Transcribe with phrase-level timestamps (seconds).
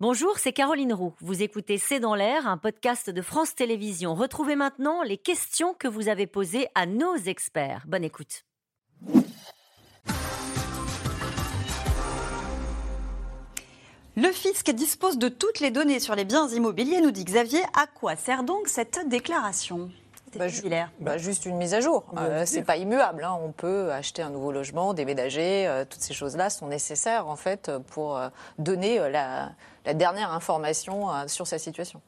[0.00, 1.12] Bonjour, c'est Caroline Roux.
[1.18, 4.14] Vous écoutez C'est dans l'air, un podcast de France Télévisions.
[4.14, 7.82] Retrouvez maintenant les questions que vous avez posées à nos experts.
[7.88, 8.44] Bonne écoute.
[14.16, 17.62] Le fisc dispose de toutes les données sur les biens immobiliers, nous dit Xavier.
[17.74, 19.90] À quoi sert donc cette déclaration?
[20.36, 20.46] Bah,
[21.00, 22.04] bah, juste une mise à jour.
[22.18, 23.24] Euh, c'est pas immuable.
[23.24, 23.38] Hein.
[23.42, 25.66] On peut acheter un nouveau logement, déménager.
[25.66, 28.28] Euh, toutes ces choses-là sont nécessaires en fait pour euh,
[28.58, 29.50] donner euh, la,
[29.88, 32.00] la, dernière information euh, sur sa situation.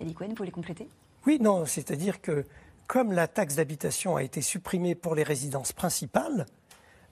[0.00, 0.88] Elie Cohen, vous voulez compléter?
[1.26, 2.44] Oui, non, c'est-à-dire que
[2.86, 6.46] comme la taxe d'habitation a été supprimée pour les résidences principales,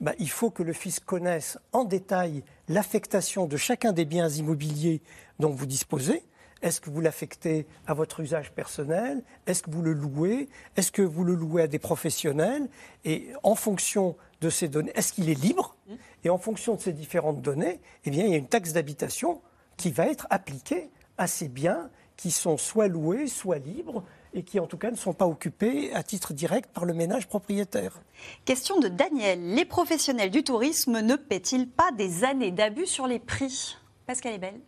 [0.00, 5.02] bah, il faut que le fisc connaisse en détail l'affectation de chacun des biens immobiliers
[5.38, 6.24] dont vous disposez.
[6.62, 9.22] Est-ce que vous l'affectez à votre usage personnel?
[9.46, 10.48] Est-ce que vous le louez?
[10.76, 12.68] Est-ce que vous le louez à des professionnels?
[13.04, 15.76] Et en fonction de ces données, est-ce qu'il est libre?
[16.24, 19.40] Et en fonction de ces différentes données, eh bien, il y a une taxe d'habitation
[19.78, 24.04] qui va être appliquée à ces biens qui sont soit loués, soit libres,
[24.34, 27.28] et qui en tout cas ne sont pas occupés à titre direct par le ménage
[27.28, 28.00] propriétaire.
[28.44, 29.54] Question de Daniel.
[29.54, 33.78] Les professionnels du tourisme ne paient-ils pas des années d'abus sur les prix?
[34.06, 34.60] Pascal est belle.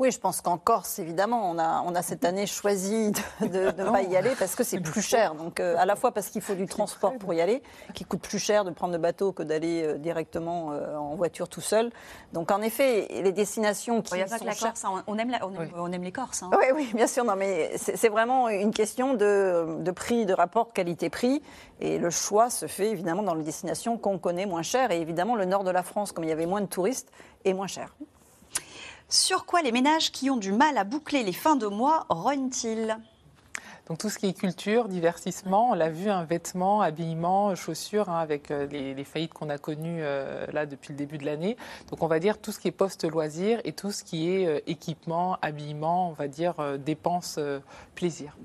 [0.00, 3.10] Oui, je pense qu'en Corse, évidemment, on a, on a cette année choisi
[3.40, 5.34] de ne pas y aller parce que c'est plus cher.
[5.34, 8.20] Donc, euh, à la fois parce qu'il faut du transport pour y aller, qui coûte
[8.20, 11.90] plus cher de prendre le bateau que d'aller euh, directement euh, en voiture tout seul.
[12.32, 14.84] Donc, en effet, les destinations qui Il n'y a pas sont que la chères- Corse,
[14.84, 15.02] hein.
[15.08, 16.44] on, aime la- on, aime, on aime les Corses.
[16.44, 16.50] hein.
[16.56, 17.24] oui, oui, bien sûr.
[17.24, 21.42] Non, mais c'est vraiment une question de, de prix, de rapport qualité-prix.
[21.80, 24.92] Et le choix se fait évidemment dans les destinations qu'on connaît moins cher.
[24.92, 27.10] Et évidemment, le nord de la France, comme il y avait moins de touristes,
[27.44, 27.96] est moins cher.
[29.10, 32.98] Sur quoi les ménages qui ont du mal à boucler les fins de mois rognent-ils?
[33.86, 38.18] Donc tout ce qui est culture, divertissement, on l'a vu, un vêtement, habillement, chaussures, hein,
[38.18, 41.56] avec euh, les, les faillites qu'on a connues euh, là depuis le début de l'année.
[41.88, 44.60] Donc on va dire tout ce qui est post-loisir et tout ce qui est euh,
[44.66, 47.40] équipement, habillement, on va dire euh, dépenses,
[47.94, 48.36] plaisir.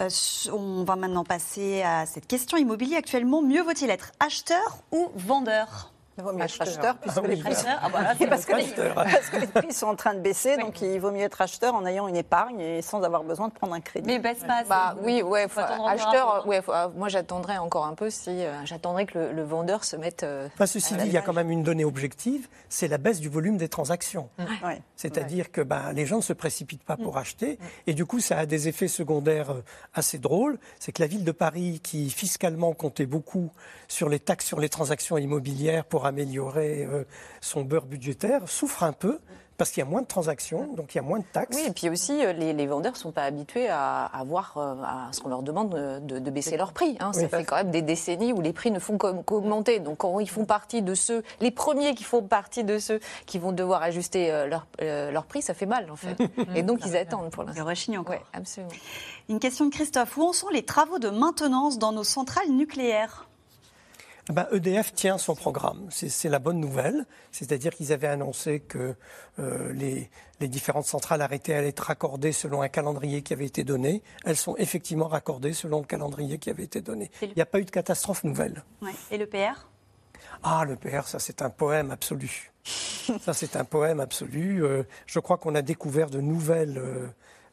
[0.00, 0.08] Euh,
[0.52, 2.94] On va maintenant passer à cette question immobilier.
[2.94, 5.90] Actuellement, mieux vaut-il être acheteur ou vendeur?
[6.18, 6.96] Il vaut mieux être Acheteur.
[6.98, 8.94] puisque les prix Acheteur, ah bah là, Et parce, que les, Acheteur.
[8.94, 11.74] parce que les prix sont en train de baisser, donc il vaut mieux être acheteur
[11.74, 14.06] en ayant une épargne et sans avoir besoin de prendre un crédit.
[14.06, 14.62] Mais baisse pas.
[14.68, 16.48] Bah oui, ouais, faut faut- acheteur, peu.
[16.50, 19.84] ouais, faut- euh, moi j'attendrais encore un peu si euh, j'attendrais que le, le vendeur
[19.84, 20.22] se mette.
[20.22, 22.98] euh, Enfin, ceci à dit, il y a quand même une donnée objective, c'est la
[22.98, 24.28] baisse du volume des transactions.
[24.64, 24.80] Ouais.
[24.96, 27.58] C'est-à-dire que ben, les gens ne se précipitent pas pour acheter.
[27.86, 29.62] Et du coup, ça a des effets secondaires euh,
[29.94, 30.58] assez drôles.
[30.78, 33.50] C'est que la ville de Paris, qui fiscalement comptait beaucoup
[33.88, 37.04] sur les taxes sur les transactions immobilières pour améliorer euh,
[37.40, 39.18] son beurre budgétaire, souffre un peu
[39.58, 41.56] parce qu'il y a moins de transactions, donc il y a moins de taxes.
[41.56, 44.54] Oui, et puis aussi, euh, les, les vendeurs ne sont pas habitués à, à voir
[44.56, 45.70] euh, à ce qu'on leur demande
[46.04, 46.96] de, baisser leur prix.
[46.98, 47.12] hein.
[47.12, 47.28] Ça Oui.
[47.28, 49.78] fait quand même des décennies où les prix ne font qu'aug- qu'augmenter.
[49.78, 53.38] Donc, quand ils font partie de ceux, les premiers qui font partie de ceux qui
[53.38, 56.16] vont devoir ajuster euh, leur, euh, leur prix, ça fait mal, en fait.
[56.56, 57.64] Et donc, ils attendent pour Il l'instant.
[57.66, 58.16] rechigne encore.
[58.16, 58.72] Oui, absolument.
[59.28, 60.16] Une question de Christophe.
[60.16, 63.28] Où en sont les travaux de maintenance dans nos centrales nucléaires?
[64.28, 65.88] Ben, EDF tient son programme.
[65.90, 67.06] C'est la bonne nouvelle.
[67.32, 68.94] C'est-à-dire qu'ils avaient annoncé que
[69.40, 73.64] euh, les, les différentes centrales arrêtées allaient être raccordées selon un calendrier qui avait été
[73.64, 74.00] donné.
[74.24, 77.10] Elles sont effectivement raccordées selon le calendrier qui avait été donné.
[77.20, 78.62] Le- Il n'y a pas eu de catastrophe nouvelle.
[78.80, 78.92] Ouais.
[79.10, 79.68] Et le PR
[80.44, 82.52] Ah, le PR, ça c'est un poème absolu.
[82.64, 84.64] ça c'est un poème absolu.
[84.64, 86.78] Euh, je crois qu'on a découvert de nouvelles,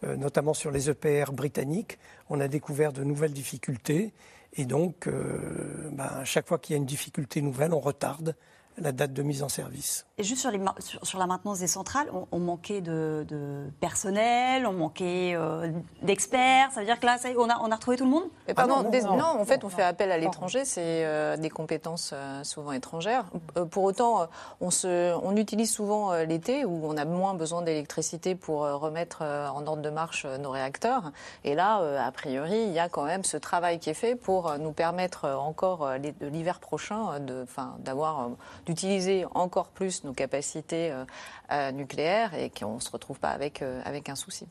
[0.03, 1.97] euh, notamment sur les EPR britanniques,
[2.29, 4.13] on a découvert de nouvelles difficultés.
[4.53, 8.35] Et donc, euh, ben, chaque fois qu'il y a une difficulté nouvelle, on retarde
[8.79, 10.06] la date de mise en service.
[10.17, 13.25] Et juste sur, les ma- sur, sur la maintenance des centrales, on, on manquait de,
[13.28, 16.72] de personnel, on manquait euh, d'experts.
[16.72, 18.23] Ça veut dire que là, ça on a, on a retrouvé tout le monde?
[18.56, 19.16] Ah non, non, des- non.
[19.17, 23.25] non, en fait, on fait appel à l'étranger, c'est euh, des compétences euh, souvent étrangères.
[23.57, 24.28] Euh, pour autant,
[24.62, 28.75] on, se, on utilise souvent euh, l'été où on a moins besoin d'électricité pour euh,
[28.75, 31.11] remettre euh, en ordre de marche euh, nos réacteurs.
[31.44, 34.16] Et là, euh, a priori, il y a quand même ce travail qui est fait
[34.16, 37.46] pour euh, nous permettre euh, encore euh, l'hiver prochain euh,
[37.79, 38.28] d'avoir, euh,
[38.69, 41.03] d'utiliser encore plus nos capacités euh,
[41.52, 44.46] euh, nucléaires et qu'on ne se retrouve pas avec, euh, avec un souci.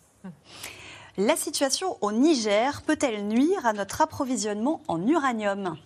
[1.16, 5.76] La situation au Niger peut-elle nuire à notre approvisionnement en uranium?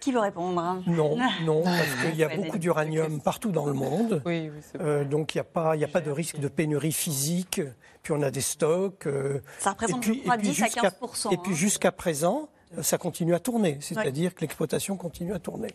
[0.00, 0.82] Qui veut répondre?
[0.86, 4.22] Non, non, parce qu'il y a beaucoup d'uranium partout dans le monde.
[4.26, 6.38] Oui, oui, c'est Euh, donc il n'y a, pas- il y a pas de risque
[6.38, 7.60] de pénurie physique.
[8.02, 9.06] Puis on a des stocks.
[9.06, 11.56] euh, Ça représente, puis- je crois, et puis 10 à jusqu'à- 15 Et puis hein.
[11.56, 12.48] jusqu'à présent,
[12.82, 13.78] ça continue à tourner.
[13.80, 15.68] C'est-à-dire que l'exploitation continue à tourner.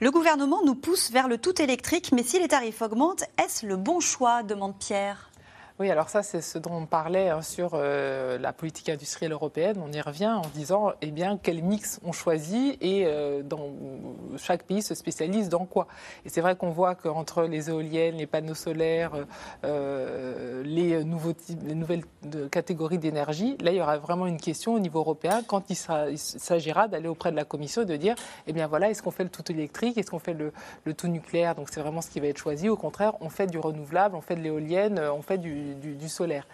[0.00, 3.76] Le gouvernement nous pousse vers le tout électrique, mais si les tarifs augmentent, est-ce le
[3.76, 4.42] bon choix?
[4.42, 5.30] demande Pierre.
[5.78, 9.76] Oui, alors ça, c'est ce dont on parlait hein, sur euh, la politique industrielle européenne.
[9.86, 13.74] On y revient en disant, eh bien, quel mix on choisit et euh, dans,
[14.38, 15.86] chaque pays se spécialise dans quoi.
[16.24, 19.12] Et c'est vrai qu'on voit qu'entre les éoliennes, les panneaux solaires,
[19.64, 21.34] euh, les, nouveaux
[21.66, 22.04] nouvelles
[22.50, 26.88] catégories d'énergie, là, il y aura vraiment une question au niveau européen quand il, s'agira
[26.88, 28.14] d'aller auprès de la Commission et de dire,
[28.46, 31.54] eh bien, voilà, est-ce qu'on fait le tout électrique, est-ce qu'on fait le tout nucléaire?
[31.54, 32.70] Donc, c'est vraiment ce qui va être choisi.
[32.70, 36.46] Au contraire, on fait du renouvelable, on fait de l'éolienne, on fait du du, solaire.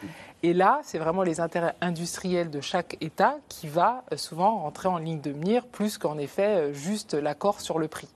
[0.43, 4.89] Et là, c'est vraiment les intérêts industriels de chaque État qui va euh, souvent rentrer
[4.89, 8.09] en ligne de mire, plus qu'en effet euh, juste l'accord sur le prix.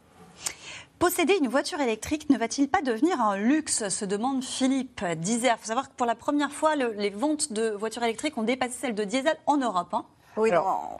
[0.98, 5.02] Posséder une voiture électrique ne va-t-il pas devenir un luxe se demande Philippe.
[5.02, 8.72] Il faut savoir que pour la première fois, les ventes de voitures électriques ont dépassé
[8.80, 9.92] celles de diesel en Europe.
[9.92, 10.06] Hein.
[10.36, 10.50] Oui,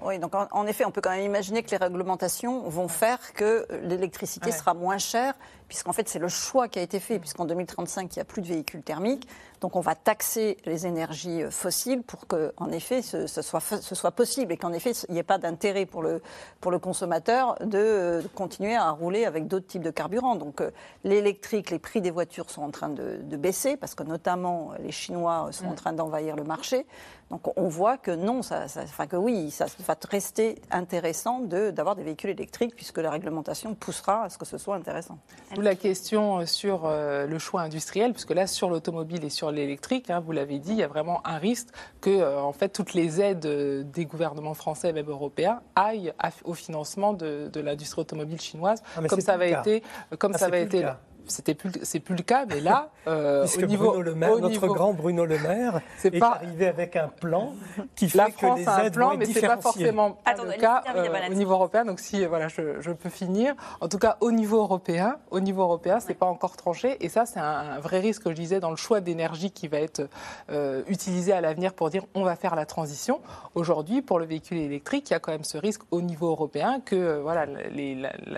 [0.02, 3.66] oui, donc en, effet, on peut quand même imaginer que les réglementations vont faire que
[3.82, 5.34] l'électricité sera moins chère,
[5.69, 8.43] puisqu'en fait, c'est le choix qui a été fait, puisqu'en 2035, il n'y a plus
[8.43, 9.27] de véhicules thermiques.
[9.61, 13.95] Donc on va taxer les énergies euh, fossiles pour que, en effet, ce, soit, ce
[13.95, 16.23] soit, possible et qu'en effet, il n'y ait pas d'intérêt pour le,
[16.61, 20.37] pour le consommateur de, euh, continuer à rouler avec d'autres types de carburants.
[20.37, 20.71] Donc euh,
[21.05, 25.49] l'électrique, les prix des voitures sont en train de, baisser parce que notamment les Chinois
[25.53, 26.87] sont en train d'envahir le marché.
[27.31, 32.03] Donc on voit que non, ça, enfin que oui, ça va rester intéressant d'avoir des
[32.03, 35.19] véhicules électriques puisque la réglementation poussera à ce que ce soit intéressant.
[35.56, 40.20] D'où la question sur le choix industriel, puisque là sur l'automobile et sur l'électrique, hein,
[40.20, 41.69] vous l'avez dit, il y a vraiment un risque
[42.00, 46.12] que euh, en fait, toutes les aides euh, des gouvernements français et même européens aillent
[46.44, 49.82] au financement de, l'industrie automobile chinoise, ah, comme ça avait été,
[50.19, 50.85] comme ah, ça avait été
[51.26, 54.93] c'était plus, c'est plus le cas, mais là, euh, au niveau, le Maire, notre grand
[54.93, 56.37] Bruno Le Maire, est, pas...
[56.37, 57.52] arrivé avec un plan
[57.94, 60.58] qui fait la France que les a un plan, mais c'est pas forcément pas le
[60.58, 61.84] cas euh, au niveau européen.
[61.84, 63.55] Donc si voilà, je, je, peux finir.
[63.81, 67.26] En tout cas, au niveau européen, au niveau européen, c'est pas encore tranché, et ça,
[67.26, 70.08] c'est un, vrai risque que je disais dans le choix d'énergie qui va être
[70.50, 73.20] euh, utilisé à l'avenir pour dire on va faire la transition.
[73.55, 76.81] Aujourd'hui, pour le véhicule électrique, il y a quand même ce risque au niveau européen
[76.84, 77.94] que euh, voilà les,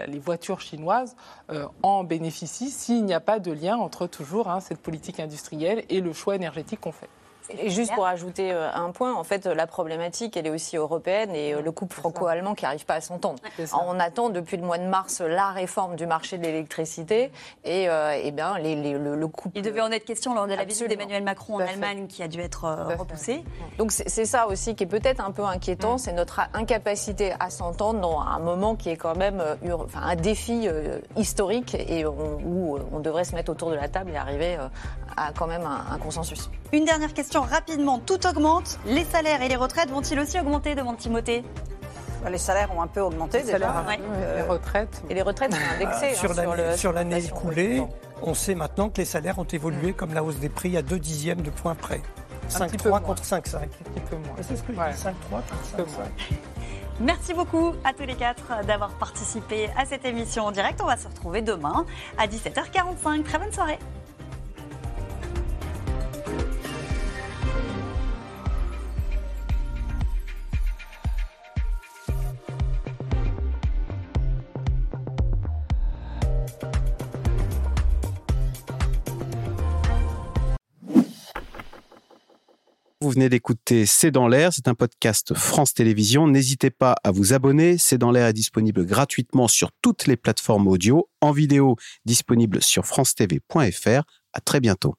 [0.07, 1.17] les voitures chinoises
[1.51, 5.85] euh, en bénéficient s'il n'y a pas de lien entre toujours hein, cette politique industrielle
[5.89, 7.09] et le choix énergétique qu'on fait.
[7.51, 11.35] Et juste pour ajouter euh, un point, en fait, la problématique, elle est aussi européenne
[11.35, 13.39] et euh, le couple franco-allemand qui n'arrive pas à s'entendre.
[13.73, 17.31] On attend depuis le mois de mars la réforme du marché de l'électricité
[17.65, 19.57] et, et euh, eh bien, les, le, couple.
[19.57, 22.29] Il devait en être question lors de la visite d'Emmanuel Macron en Allemagne qui a
[22.29, 22.65] dû être
[22.99, 23.45] repoussée.
[23.79, 25.99] Donc c'est ça aussi qui est peut-être un peu inquiétant, mm.
[25.99, 29.43] c'est notre incapacité à s'entendre dans un moment qui est quand même
[29.73, 30.69] enfin, un défi
[31.17, 34.57] historique et où on devrait se mettre autour de la table et arriver
[35.17, 36.51] à quand même un consensus.
[36.73, 38.79] Une dernière question rapidement, tout augmente.
[38.85, 41.43] Les salaires et les retraites vont-ils aussi augmenter demande Timothée
[42.23, 43.85] bah, les salaires ont un peu augmenté les déjà.
[44.37, 45.03] Les retraites.
[45.09, 46.27] Et les retraites sont indexées.
[46.27, 47.81] Hein, sur l'année écoulée,
[48.23, 50.99] on sait maintenant que les salaires ont évolué comme la hausse des prix à 2
[50.99, 52.01] dixièmes de points près.
[52.51, 53.37] 5,3 contre 5,5.
[53.37, 54.35] Un petit peu moins.
[54.41, 56.35] C'est ce que je dis, 5,3 contre 5,5.
[57.01, 60.81] Merci beaucoup à tous les quatre d'avoir participé à cette émission en direct.
[60.83, 61.87] On va se retrouver demain
[62.19, 63.23] à 17h45.
[63.23, 63.79] Très bonne soirée.
[83.09, 86.27] Vous venez d'écouter C'est dans l'air, c'est un podcast France Télévisions.
[86.27, 87.79] N'hésitez pas à vous abonner.
[87.79, 92.85] C'est dans l'air est disponible gratuitement sur toutes les plateformes audio, en vidéo disponible sur
[92.85, 94.03] francetv.fr.
[94.35, 94.95] À très bientôt.